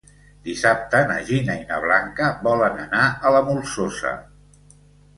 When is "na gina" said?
1.11-1.59